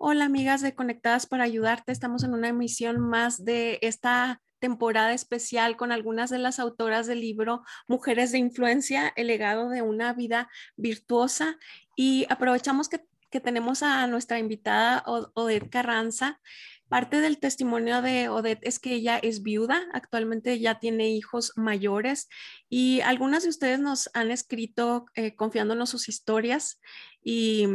[0.00, 1.90] Hola amigas de Conectadas para Ayudarte.
[1.90, 7.20] Estamos en una emisión más de esta temporada especial con algunas de las autoras del
[7.20, 11.58] libro Mujeres de Influencia, el legado de una vida virtuosa.
[11.96, 13.00] Y aprovechamos que,
[13.42, 15.02] tenemos a nuestra invitada
[15.34, 16.40] Odette Carranza.
[16.88, 22.28] Parte del testimonio de Odette es que ella es viuda, actualmente ya tiene hijos mayores
[22.70, 26.80] y algunas de ustedes nos han escrito eh, confiándonos sus historias
[27.22, 27.66] y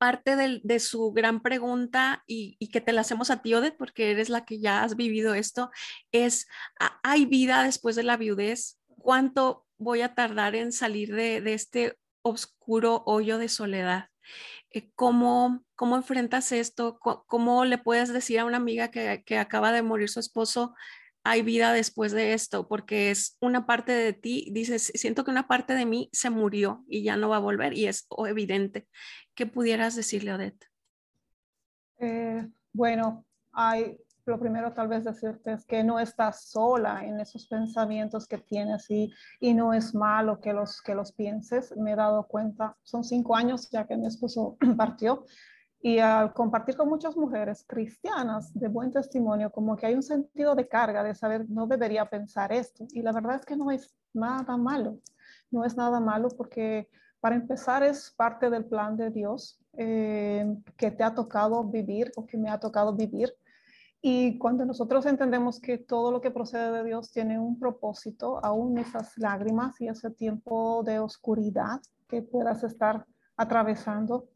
[0.00, 4.30] parte de, su gran pregunta y, que te la hacemos a ti, Odette, porque eres
[4.30, 5.70] la que ya has vivido esto,
[6.10, 6.48] es,
[7.02, 8.80] ¿hay vida después de la viudez?
[8.88, 14.06] ¿Cuánto voy a tardar en salir de, este oscuro hoyo de soledad?
[14.70, 16.98] Eh, ¿Cómo, ¿Cómo enfrentas esto?
[16.98, 20.74] ¿Cómo le puedes decir a una amiga que, que acaba de morir su esposo,
[21.24, 25.46] hay vida después de esto, porque es una parte de ti, dices, siento que una
[25.46, 28.86] parte de mí se murió y ya no va a volver y es evidente.
[29.40, 30.66] ¿Qué pudieras decirle, Odette?
[31.96, 37.46] Eh, bueno, hay, lo primero tal vez decirte es que no estás sola en esos
[37.46, 41.74] pensamientos que tienes y, y no es malo que los, que los pienses.
[41.74, 45.24] Me he dado cuenta, son cinco años ya que mi esposo partió
[45.80, 50.54] y al compartir con muchas mujeres cristianas de buen testimonio, como que hay un sentido
[50.54, 52.84] de carga de saber, no debería pensar esto.
[52.92, 55.00] Y la verdad es que no es nada malo,
[55.50, 56.90] no es nada malo porque
[57.20, 62.26] para empezar es parte del plan de Dios eh, que te ha tocado vivir o
[62.26, 63.32] que me ha tocado vivir.
[64.02, 68.78] Y cuando nosotros entendemos que todo lo que procede de Dios tiene un propósito, aún
[68.78, 73.04] esas lágrimas y ese tiempo de oscuridad que puedas estar
[73.36, 74.28] atravesando,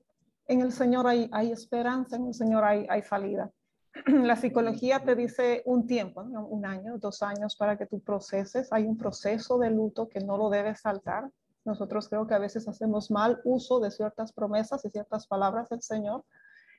[0.46, 3.50] en el Señor hay, esperanza, en el Señor hay, hay, salida.
[4.06, 8.70] La psicología te dice un tiempo, un año, dos años para que tú proceses.
[8.70, 11.30] Hay un proceso de luto que no lo debes saltar.
[11.64, 15.82] Nosotros creo que a veces hacemos mal uso de ciertas promesas y ciertas palabras del
[15.82, 16.24] Señor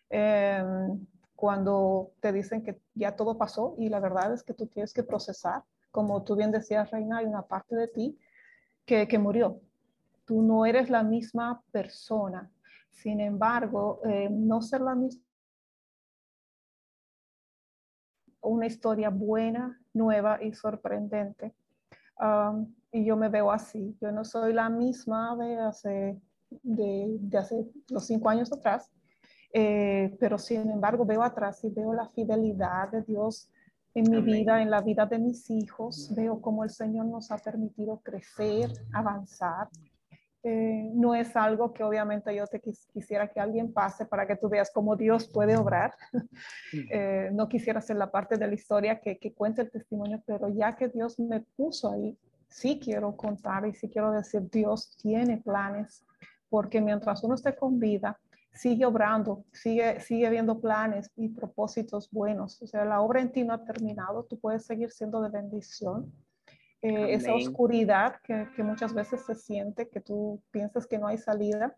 [0.09, 1.05] em,
[1.35, 5.03] cuando te dicen que ya todo pasó y la verdad es que tú tienes que
[5.03, 5.63] procesar.
[5.91, 8.19] Como tú bien decías, Reina, hay una parte de ti
[8.85, 9.59] que, que murió.
[10.25, 12.51] Tú no eres la misma persona
[12.95, 15.21] sin embargo, eh, no ser la misma
[18.41, 21.55] una historia buena, nueva y sorprendente.
[22.19, 23.97] Um, y yo me veo así.
[23.99, 26.17] Yo no soy la misma de hace,
[26.63, 28.89] de, hace los cinco años atrás,
[29.53, 33.51] eh, pero sin embargo veo atrás y veo la fidelidad de Dios
[33.93, 36.13] en mi vida, en la vida de mis hijos.
[36.15, 39.67] Veo cómo el Señor nos ha permitido crecer, avanzar.
[40.43, 44.47] Eh, no es algo que obviamente yo te quisiera que alguien pase para que tú
[44.47, 45.93] veas cómo Dios puede obrar.
[46.91, 50.49] Eh, no quisiera ser la parte de la historia que, que cuente el testimonio, pero
[50.49, 52.17] ya que Dios me puso ahí,
[52.55, 56.05] sí quiero contar y sí quiero decir, Dios tiene planes,
[56.47, 58.17] porque mientras uno esté con vida,
[58.53, 62.61] sigue obrando, sigue, sigue viendo planes y propósitos buenos.
[62.61, 66.13] O sea, la obra en ti no ha terminado, tú puedes seguir siendo de bendición
[66.81, 71.17] eh, esa oscuridad que, que, muchas veces se siente, que tú piensas que no hay
[71.17, 71.75] salida,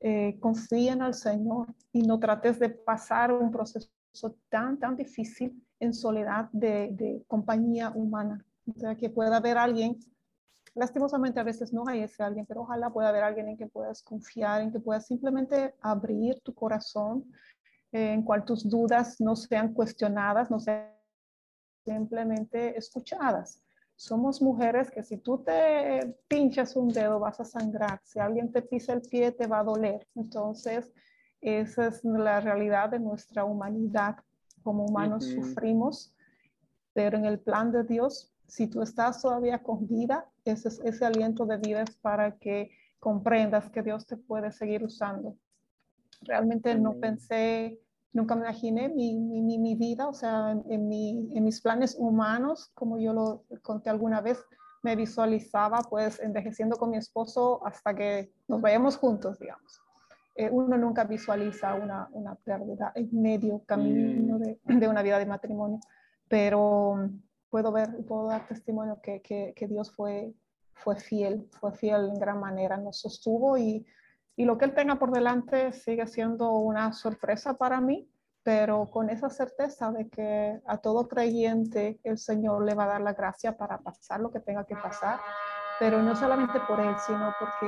[0.00, 3.88] eh, confía en el Señor y no trates de pasar un proceso
[4.48, 8.44] tan, tan difícil en soledad de, de compañía humana.
[8.68, 9.98] O sea, que pueda haber alguien,
[10.74, 14.02] lastimosamente a veces no hay ese alguien, pero ojalá pueda haber alguien en que puedas
[14.02, 17.24] confiar, en que puedas simplemente abrir tu corazón,
[17.92, 20.92] eh, en cual tus dudas no sean cuestionadas, no sean
[21.84, 23.62] simplemente escuchadas
[23.98, 28.62] somos mujeres que si tú te pinchas un dedo vas a sangrar, si alguien te
[28.62, 30.06] pisa el pie te va a doler.
[30.14, 30.92] Entonces,
[31.40, 34.16] esa es la realidad de nuestra humanidad.
[34.62, 36.14] Como humanos sufrimos,
[36.92, 41.46] pero en el plan de Dios, si tú estás todavía con vida, ese, ese aliento
[41.46, 45.36] de vida es para que comprendas que Dios te puede seguir usando.
[46.22, 47.78] Realmente no pensé
[48.12, 52.70] nunca me imaginé mi, mi, mi vida, o sea, en, mi, en, mis planes humanos,
[52.74, 54.44] como yo lo conté alguna vez,
[54.82, 59.80] me visualizaba pues envejeciendo con mi esposo hasta que nos vayamos juntos, digamos.
[60.34, 64.40] Eh, uno nunca visualiza una, una, pérdida en medio camino mm.
[64.40, 65.80] de, de, una vida de matrimonio,
[66.28, 67.10] pero
[67.50, 70.34] puedo ver, puedo dar testimonio que, que, que Dios fue,
[70.74, 73.86] fue fiel, fue fiel en gran manera, nos sostuvo y
[74.38, 78.08] y lo que él tenga por delante sigue siendo una sorpresa para mí,
[78.44, 83.00] pero con esa certeza de que a todo creyente el Señor le va a dar
[83.00, 85.18] la gracia para pasar lo que tenga que pasar,
[85.80, 87.66] pero no solamente por él, sino porque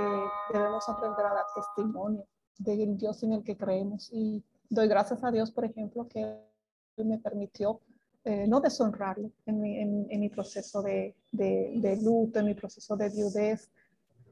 [0.53, 2.25] debemos aprender a dar testimonio
[2.59, 4.09] del Dios en el que creemos.
[4.13, 7.81] Y doy gracias a Dios, por ejemplo, que él me permitió
[8.25, 12.95] eh, no deshonrarlo en mi, en, mi proceso de, de, de, luto, en mi proceso
[12.95, 13.71] de viudez,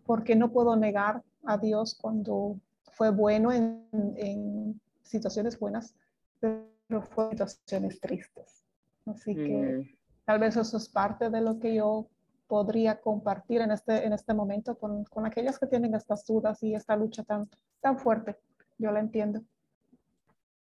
[0.04, 2.60] porque no puedo negar a Dios cuando
[2.92, 5.94] fue bueno en, situaciones buenas,
[6.38, 8.62] pero fue situaciones tristes.
[9.06, 9.88] Así que mm.
[10.26, 12.08] tal vez eso es parte de lo que yo
[12.46, 16.74] podría compartir en este, en este momento con, con aquellas que tienen estas dudas y
[16.74, 17.48] esta lucha tan,
[17.80, 18.36] tan fuerte.
[18.76, 19.42] Yo la entiendo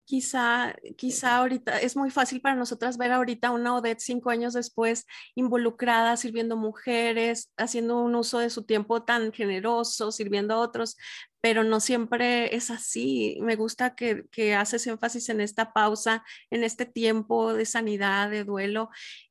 [0.09, 5.05] quizá, quizá ahorita es muy fácil para nosotras ver ahorita una Odette cinco años después
[5.35, 10.97] involucrada, sirviendo mujeres, haciendo un uso de su tiempo tan generoso, sirviendo a otros,
[11.43, 13.37] pero no siempre es así.
[13.43, 18.45] Me gusta que, que haces énfasis en esta pausa, en este tiempo de sanidad, de
[18.45, 18.89] duelo.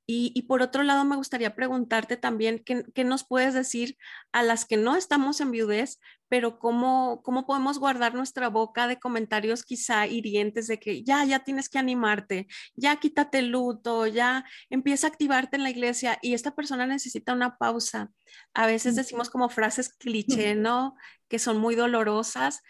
[0.09, 3.97] Y, por otro lado, me gustaría preguntarte también qué, qué, nos puedes decir
[4.31, 5.99] a las que no estamos en viudez,
[6.29, 11.39] pero cómo, cómo podemos guardar nuestra boca de comentarios quizá hirientes de que ya, ya
[11.39, 16.33] tienes que animarte, ya quítate el luto, ya empieza a activarte en la iglesia y
[16.33, 18.09] esta persona necesita una pausa.
[18.53, 20.95] A veces decimos como frases cliché, ¿no?
[21.27, 22.61] Que son muy dolorosas.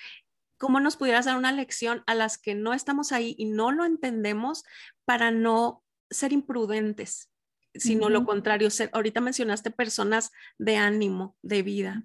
[0.58, 3.86] ¿Cómo nos pudieras dar una lección a las que no estamos ahí y no lo
[3.86, 4.64] entendemos
[5.06, 7.32] para no ser imprudentes,
[7.74, 12.04] sino lo contrario, ser, ahorita mencionaste personas de ánimo, de vida.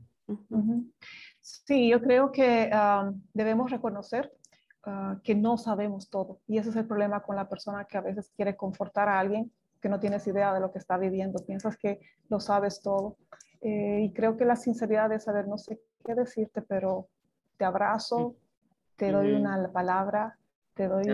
[1.41, 2.71] Sí, yo creo que
[3.33, 4.33] debemos reconocer
[4.85, 8.03] ah, que no sabemos todo y ese es el problema con la persona que a
[8.03, 9.51] veces quiere confortar a alguien
[9.83, 13.17] que no tienes idea de lo que está viviendo, piensas que lo sabes todo.
[13.61, 17.09] Eh, y creo que la sinceridad de saber, no sé qué decirte, pero
[17.59, 18.37] te abrazo,
[18.97, 20.39] te doy una palabra,
[20.75, 21.05] te, doy,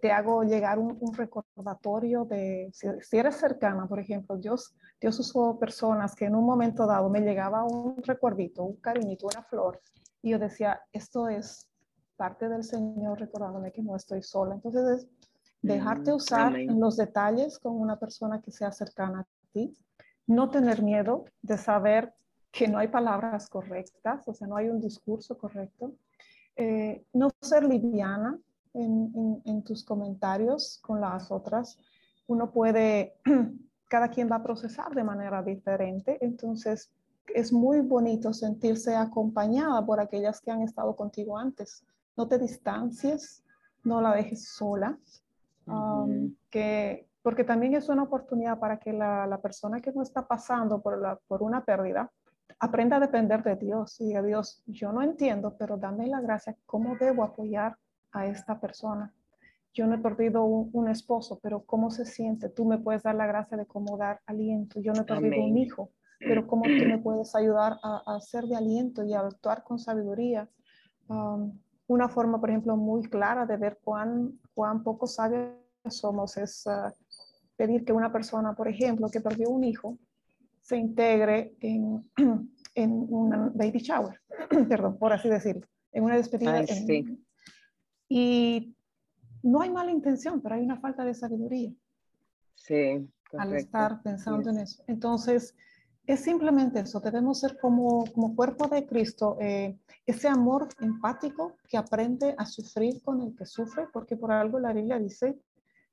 [0.00, 6.14] te, hago llegar un, recordatorio de, si, eres cercana, por ejemplo, Dios, Dios usó personas
[6.14, 9.80] que en un momento dado me llegaba un recuerdito, un cariñito, una flor,
[10.22, 11.68] y yo decía, esto es
[12.16, 14.54] parte del Señor recordándome que no estoy sola.
[14.54, 15.08] Entonces es
[15.62, 19.76] dejarte mm, usar los detalles con una persona que sea cercana a ti,
[20.26, 22.14] no tener miedo de saber
[22.50, 25.92] que no hay palabras correctas, o sea, no hay un discurso correcto,
[26.56, 28.38] eh, no ser liviana,
[28.76, 31.78] en, tus comentarios con las otras.
[32.26, 33.14] Uno puede,
[33.88, 36.90] cada quien va a procesar de manera diferente, entonces
[37.34, 41.84] es muy bonito sentirse acompañada por aquellas que han estado contigo antes.
[42.16, 43.42] No te distancies,
[43.84, 44.98] no la dejes sola,
[45.66, 50.26] um, que, porque también es una oportunidad para que la, la persona que no está
[50.26, 52.10] pasando por, la, por una pérdida
[52.58, 56.56] aprenda a depender de Dios y a Dios, yo no entiendo, pero dame la gracia,
[56.64, 57.76] ¿cómo debo apoyar
[58.16, 59.12] a esta persona.
[59.74, 62.48] Yo no he perdido un, esposo, pero ¿cómo se siente?
[62.48, 64.80] Tú me puedes dar la gracia de cómo dar aliento.
[64.80, 68.44] Yo no he perdido un hijo, pero ¿cómo tú me puedes ayudar a, a ser
[68.44, 70.48] de aliento y a actuar con sabiduría?
[71.08, 71.58] Um,
[71.88, 75.50] una forma, por ejemplo, muy clara de ver cuán, cuán poco sabios
[75.88, 76.90] somos es uh,
[77.56, 79.98] pedir que una persona, por ejemplo, que perdió un hijo,
[80.62, 82.10] se integre en,
[82.74, 84.20] en una baby shower,
[84.68, 86.64] perdón, por así decirlo, en una despedida,
[88.08, 88.74] y
[89.42, 91.72] no hay mala intención, pero hay una falta de sabiduría.
[92.54, 93.08] Sí.
[93.36, 94.82] Al estar pensando en eso.
[94.86, 95.54] Entonces,
[96.06, 97.00] es simplemente eso.
[97.00, 103.02] Debemos ser como, como cuerpo de Cristo, eh, ese amor empático que aprende a sufrir
[103.02, 105.38] con el que sufre, porque por algo la Biblia dice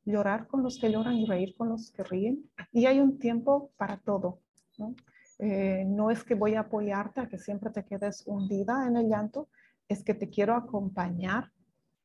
[0.06, 2.50] llorar con los que lloran y reír con los que ríen.
[2.71, 4.39] Y hay un tiempo para todo.
[4.77, 4.95] ¿no?
[5.39, 9.10] Eh, no es que voy a apoyarte a que siempre te quedes hundida en el
[9.10, 9.50] llanto,
[9.88, 11.51] es que te quiero acompañar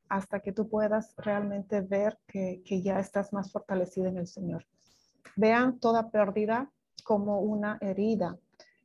[0.09, 4.65] hasta que tú puedas realmente ver que, ya estás más fortalecida en el Señor.
[5.35, 6.69] Vean toda pérdida
[7.03, 8.37] como una herida.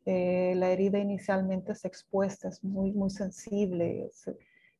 [0.04, 4.10] Eh, la herida inicialmente es expuesta, es muy, muy sensible.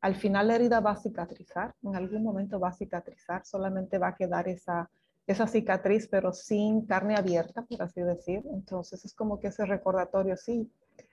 [0.02, 4.08] al final la herida va a cicatrizar, en algún momento va a cicatrizar, solamente va
[4.08, 4.90] a quedar esa,
[5.26, 8.42] esa cicatriz, pero sin carne abierta, por así decir.
[8.52, 10.70] Entonces es como que ese recordatorio, sí,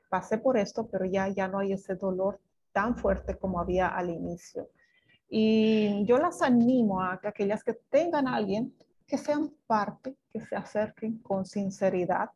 [0.09, 2.39] pasé por esto, pero ya, ya no hay ese dolor
[2.73, 4.69] tan fuerte como había al inicio.
[5.33, 8.75] Y yo las animo a que aquellas que tengan a alguien
[9.07, 12.31] que sean parte, que se acerquen con sinceridad,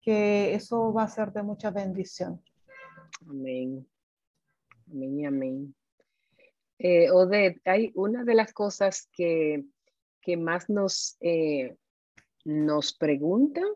[0.00, 2.42] que eso va a ser de mucha bendición.
[3.28, 3.86] Amén.
[4.90, 5.74] Amén amén.
[6.80, 9.64] Eh, Odette, hay una de las cosas que,
[10.20, 11.76] que más nos, eh,
[12.44, 13.68] nos preguntan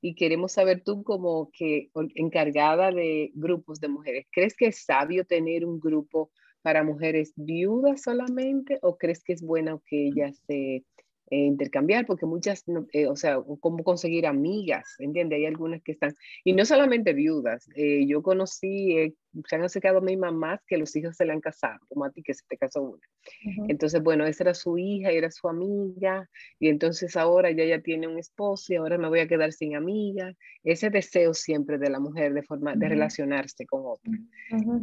[0.00, 5.24] y queremos saber tú como que encargada de grupos de mujeres, ¿crees que es sabio
[5.24, 6.32] tener un grupo
[6.64, 10.82] para mujeres viudas solamente o crees que es bueno que ellas se
[11.30, 15.38] eh, intercambiar, porque muchas, eh, o sea, cómo conseguir amigas, ¿entiendes?
[15.38, 16.14] Hay algunas que están,
[16.44, 19.14] y no solamente viudas, eh, yo conocí,
[19.46, 22.10] se han acercado a mi mamás que los hijos se le han casado, como a
[22.10, 23.02] ti que se te casó una.
[23.68, 26.28] Entonces, bueno, esa era su hija, era su amiga,
[26.58, 29.76] y entonces ahora ya ya tiene un esposo y ahora me voy a quedar sin
[29.76, 30.34] amiga.
[30.62, 34.12] Ese deseo siempre de la mujer de, forma, de relacionarse con otro.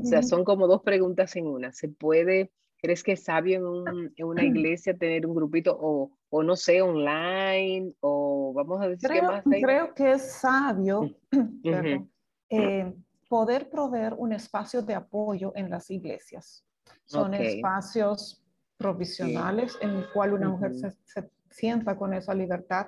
[0.02, 1.72] O sea, son como dos preguntas en una.
[1.72, 6.56] ¿Se puede ¿Crees que es sabio en, una iglesia tener un grupito o, o, no
[6.56, 9.44] sé, online o vamos a decir creo, más?
[9.44, 11.16] Creo que es sabio
[12.50, 12.94] eh,
[13.30, 16.66] poder proveer un espacio de apoyo en las iglesias.
[17.06, 18.44] Son espacios
[18.78, 22.88] provisionales en el cual una mujer se, se, sienta con esa libertad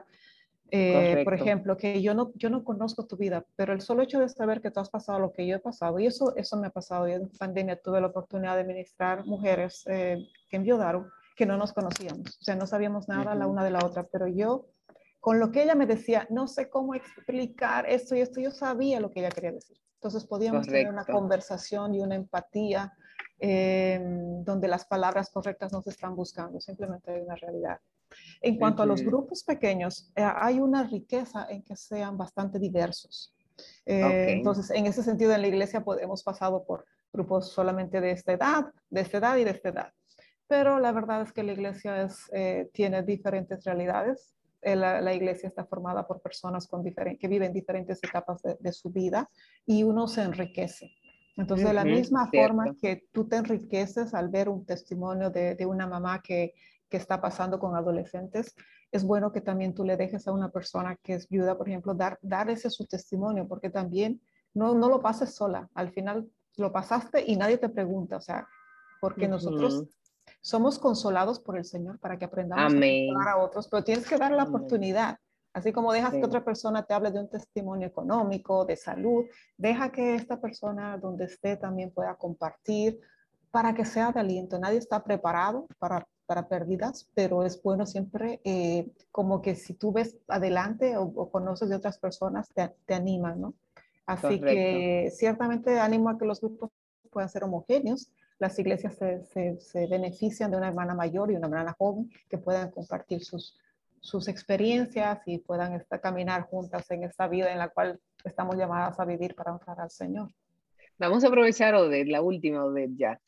[0.76, 4.20] eh, por ejemplo, que yo no, yo no conozco tu vida, pero el solo hecho
[4.20, 6.66] de saber que tú has pasado lo que yo he pasado, y eso, eso me
[6.66, 7.08] ha pasado.
[7.08, 10.18] Yo en pandemia tuve la oportunidad de ministrar mujeres eh,
[10.50, 13.86] que enviudaron, que no nos conocíamos, o sea, no sabíamos nada la una de la
[13.86, 14.66] otra, pero yo,
[15.20, 19.00] con lo que ella me decía, no sé cómo explicar esto y esto, yo sabía
[19.00, 19.78] lo que ella quería decir.
[19.96, 22.92] Entonces podíamos tener una conversación y una empatía
[23.40, 24.02] eh,
[24.44, 27.80] donde las palabras correctas no se están buscando, simplemente hay una realidad.
[28.42, 33.36] En cuanto a los grupos pequeños, eh, hay una riqueza en que sean bastante diversos.
[33.86, 38.34] Eh, entonces, en ese sentido, en la iglesia podemos pasado por grupos solamente de esta
[38.34, 39.94] edad, de esta edad y de esta edad.
[40.48, 44.36] Pero la verdad es que la iglesia es, eh, tiene diferentes realidades.
[44.62, 49.30] La, iglesia está formada por personas con que viven diferentes etapas de, su vida
[49.66, 50.90] y uno se enriquece.
[51.36, 55.66] Entonces, de la misma forma que tú te enriqueces al ver un testimonio de, de
[55.66, 56.54] una mamá que
[56.94, 58.54] que está pasando con adolescentes,
[58.92, 61.96] es bueno que también tú le dejes a una persona que es viuda, por ejemplo,
[61.96, 64.22] dar, dar ese su testimonio, porque también
[64.54, 65.68] no, no lo pases sola.
[65.74, 68.48] Al final lo pasaste y nadie te pregunta, o sea,
[69.02, 69.86] porque nosotros
[70.40, 74.16] somos consolados por el Señor para que aprendamos a consolar a otros, pero tienes que
[74.16, 75.18] dar la oportunidad.
[75.52, 79.26] Así como dejas que otra persona te hable de un testimonio económico, de salud,
[79.58, 83.00] deja que esta persona donde esté también pueda compartir
[83.50, 84.60] para que sea de aliento.
[84.60, 89.92] Nadie está preparado para para pérdidas, pero es bueno siempre eh, como que si tú
[89.92, 93.54] ves adelante o, conoces de otras personas, te, te animan, ¿no?
[94.08, 96.72] Así que ciertamente animo a que los grupos
[97.12, 98.12] puedan ser homogéneos.
[98.40, 102.40] Las iglesias se, se, se, benefician de una hermana mayor y una hermana joven que
[102.40, 103.60] puedan compartir sus,
[104.00, 109.00] sus experiencias y puedan estar, caminar juntas en esta vida en la cual estamos llamadas
[109.00, 110.32] a vivir para honrar al Señor.
[110.98, 113.22] Vamos a aprovechar, Odette, la última, Odette, ya.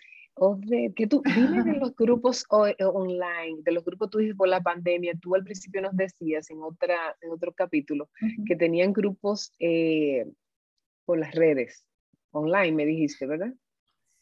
[0.95, 2.45] Que tú dime de los grupos
[2.77, 6.49] eh, online, de los grupos tú dices por la pandemia, tú al principio nos decías
[6.49, 8.09] en, otra, en otro capítulo
[8.45, 10.25] que tenían grupos eh,
[11.05, 11.85] por las redes,
[12.31, 13.53] online, me dijiste, ¿verdad?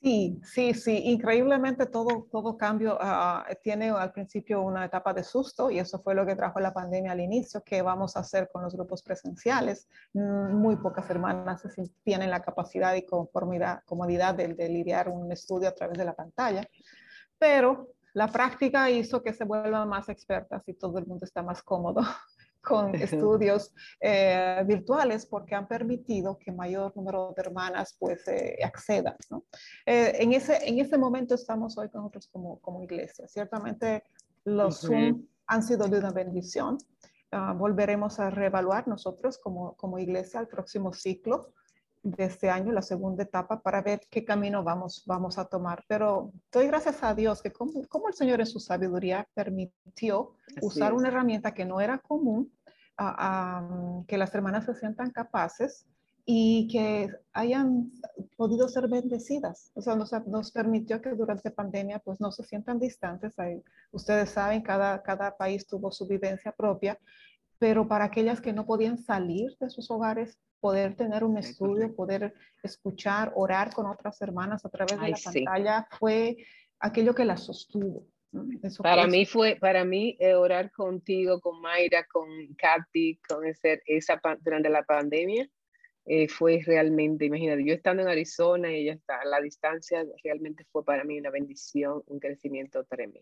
[0.03, 5.71] Sí, sí, sí, increíblemente todo, todo cambio ah, tiene al principio una etapa de susto
[5.71, 8.63] y eso fue lo que trajo la pandemia al inicio, que vamos a hacer con
[8.63, 9.87] los grupos presenciales.
[10.11, 11.63] Mm, muy pocas hermanas
[12.03, 16.13] tienen la capacidad y conformidad, comodidad de, de lidiar un estudio a través de la
[16.13, 16.67] pantalla,
[17.39, 21.63] pero la práctica hizo que se vuelvan más expertas y todo el mundo está más
[21.63, 22.01] cómodo
[22.63, 29.15] con estudios eh, virtuales porque han permitido que mayor número de hermanas pues eh, accedan.
[29.29, 29.43] ¿no?
[29.85, 33.27] Eh, en, ese, en ese momento estamos hoy nosotros como, como iglesia.
[33.27, 34.03] Ciertamente
[34.45, 36.77] los Zoom han sido de una bendición.
[37.31, 41.53] Ah, volveremos a reevaluar nosotros como, como iglesia el próximo ciclo
[42.03, 45.83] de este año, la segunda etapa, para ver qué camino vamos, vamos a tomar.
[45.87, 50.93] Pero doy gracias a Dios que como, como el Señor en su sabiduría permitió usar
[50.93, 52.51] una herramienta que no era común,
[52.97, 55.87] a, que las hermanas se sientan capaces
[56.25, 57.91] y que hayan
[58.37, 59.71] podido ser bendecidas.
[59.73, 63.33] O sea, nos, nos permitió que durante pandemia pues no se sientan distantes.
[63.91, 66.97] ustedes saben, cada, cada país tuvo su vivencia propia,
[67.63, 72.33] pero para aquellas que no podían salir de sus hogares, poder tener un estudio, poder
[72.61, 76.35] escuchar, orar con otras hermanas a través de la pantalla, fue
[76.77, 78.05] aquello que las sostuvo.
[78.79, 82.27] para mí fue, para mí eh, orar contigo, con Mayra, con
[82.57, 85.49] Katy, con ese, esa durante la pandemia,
[86.03, 90.65] eh, fue realmente, imagínate, yo estando en Arizona y ella está a la distancia, realmente
[90.69, 93.21] fue para mí una bendición, un crecimiento tremendo.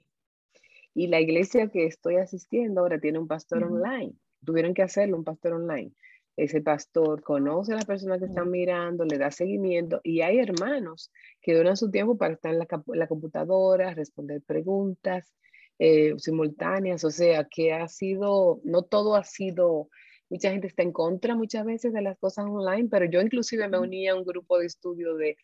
[0.95, 4.15] Y la iglesia que estoy asistiendo ahora tiene un pastor online.
[4.45, 5.93] Tuvieron que hacerlo, un pastor online.
[6.37, 11.11] Ese pastor conoce a las personas que están mirando, le da seguimiento y hay hermanos
[11.41, 15.33] que donan su tiempo para estar en la, computadora, responder preguntas
[15.77, 19.89] eh, simultáneas, o sea, que ha sido, no todo ha sido,
[20.29, 23.79] mucha gente está en contra muchas veces de las cosas online, pero yo inclusive me
[23.79, 25.37] uní a un grupo de estudio de,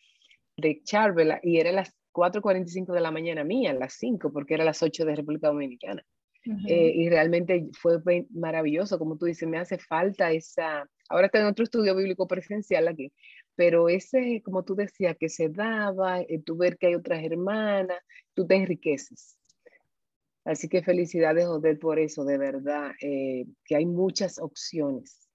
[0.55, 4.81] de Charvela y era las 4.45 de la mañana mía, las 5, porque era las
[4.81, 6.03] 8 de República Dominicana.
[6.67, 7.99] Eh, y realmente fue
[8.29, 12.87] maravilloso, como tú dices, me hace falta esa, ahora está en otro estudio bíblico presencial
[12.87, 13.11] aquí,
[13.55, 17.97] pero ese, como tú decías, que se daba, eh, tú ver que hay otras hermanas,
[18.33, 19.37] tú te enriqueces.
[20.45, 25.27] Así que felicidades, Odette, por eso, de verdad, eh, que hay muchas opciones.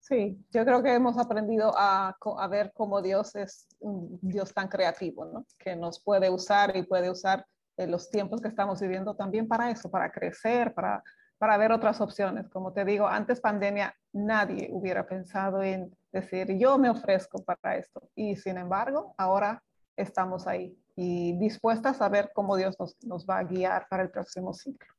[0.00, 4.68] Sí, yo creo que hemos aprendido a, a, ver cómo Dios es un Dios tan
[4.68, 5.46] creativo, ¿no?
[5.58, 9.70] que nos puede usar y puede usar eh, los tiempos que estamos viviendo también para
[9.70, 11.02] eso, para crecer, para,
[11.38, 12.48] para ver otras opciones.
[12.48, 18.08] Como te digo, antes pandemia nadie hubiera pensado en decir, yo me ofrezco para esto.
[18.14, 19.62] Y sin embargo, ahora
[19.96, 24.10] estamos ahí y dispuestas a ver cómo Dios nos, nos va a guiar para el
[24.10, 24.92] próximo ciclo.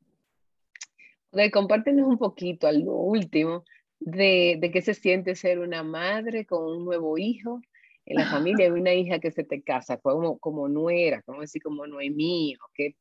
[1.32, 3.64] De, compártenos un poquito, al último,
[4.00, 7.62] de, de qué se siente ser una madre con un nuevo hijo
[8.06, 11.62] en la familia de una hija que se te casa, como, como nuera, como decir,
[11.62, 12.96] como Noemí, o qué.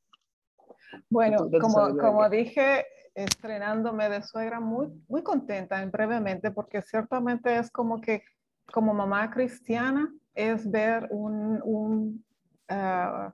[1.11, 7.71] Bueno, como, como dije, estrenándome de suegra, muy, muy contenta en brevemente, porque ciertamente es
[7.71, 8.23] como que
[8.73, 12.25] como mamá cristiana es ver un, un
[12.71, 13.31] uh,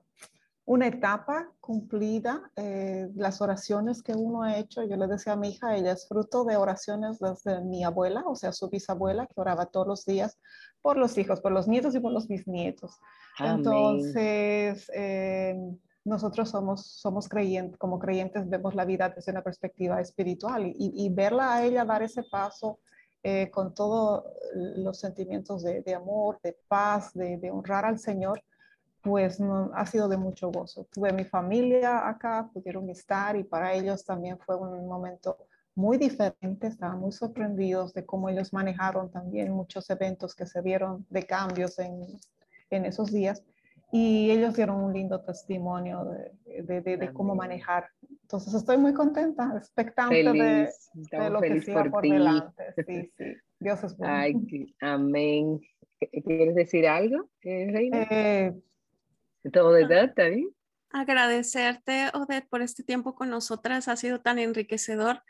[0.71, 5.49] una etapa cumplida, eh, las oraciones que uno ha hecho, yo le decía a mi
[5.49, 9.65] hija, ella es fruto de oraciones desde mi abuela, o sea, su bisabuela, que oraba
[9.65, 10.39] todos los días
[10.81, 13.01] por los hijos, por los nietos y por los bisnietos.
[13.37, 15.57] Entonces, eh,
[16.05, 21.53] nosotros somos, somos creyentes, como creyentes vemos la vida desde una perspectiva espiritual y, verla
[21.53, 22.79] a ella dar ese paso
[23.23, 24.23] eh, con todos
[24.77, 28.41] los sentimientos de, amor, de paz, de, de honrar al Señor,
[29.01, 30.87] pues no, ha sido de mucho gozo.
[30.91, 35.37] Tuve mi familia acá, pudieron estar y para ellos también fue un momento
[35.75, 41.05] muy diferente, estaban muy sorprendidos de cómo ellos manejaron también muchos eventos que se vieron
[41.09, 42.05] de cambios en,
[42.69, 43.43] en esos días
[43.91, 46.05] y ellos dieron un lindo testimonio
[46.45, 47.87] de, de, de, cómo manejar.
[48.21, 50.23] Entonces estoy muy contenta, expectante de,
[51.29, 52.63] lo que siga por, delante.
[52.87, 53.35] Sí, sí.
[53.59, 54.13] Dios es bueno.
[54.13, 55.59] Ay, amén.
[56.23, 58.07] ¿Quieres decir algo, eh, Reina?
[58.09, 58.53] Eh,
[59.49, 60.49] todo de edad, también.
[60.93, 63.87] Agradecerte, Odette, por este tiempo con nosotras.
[63.87, 65.23] Ha sido tan enriquecedor.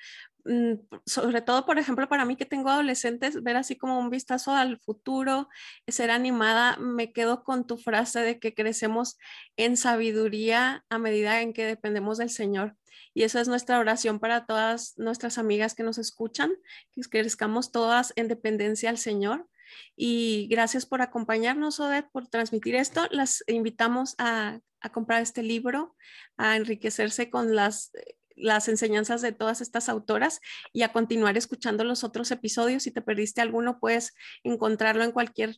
[0.43, 0.73] Mm,
[1.05, 4.79] sobre todo, por ejemplo, para mí que tengo adolescentes, ver así como un vistazo al
[4.79, 5.49] futuro,
[5.87, 6.77] ser animada.
[6.77, 9.19] Me quedo con tu frase de que crecemos
[9.55, 12.75] en sabiduría a medida en que dependemos del Señor.
[13.13, 16.51] Y esa es nuestra oración para todas nuestras amigas que nos escuchan,
[16.91, 19.47] que crezcamos todas en dependencia al Señor
[19.95, 23.07] y gracias por acompañarnos, Odette, por transmitir esto.
[23.11, 24.59] Las invitamos a,
[24.91, 25.95] comprar este libro,
[26.37, 27.91] a enriquecerse con las,
[28.35, 30.39] las enseñanzas de todas estas autoras
[30.73, 32.83] y a continuar escuchando los otros episodios.
[32.83, 35.57] Si te perdiste alguno, puedes encontrarlo en cualquier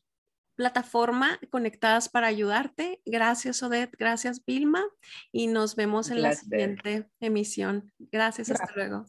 [0.56, 3.02] plataforma conectadas para ayudarte.
[3.06, 3.96] Gracias, Odette.
[3.98, 4.84] Gracias, Vilma.
[5.32, 7.92] Y nos vemos en la siguiente emisión.
[8.00, 8.52] Gracias.
[8.52, 9.06] Hasta luego.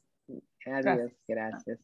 [0.66, 1.12] Adiós.
[1.28, 1.78] gracias.